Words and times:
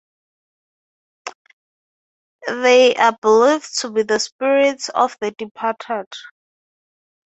They 2.47 2.95
are 2.95 3.15
believed 3.21 3.77
to 3.81 3.91
be 3.91 4.01
the 4.01 4.17
spirits 4.17 4.89
of 4.89 5.15
the 5.21 5.29
departed. 5.29 6.07